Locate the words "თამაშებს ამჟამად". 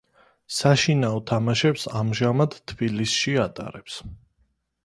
1.31-2.57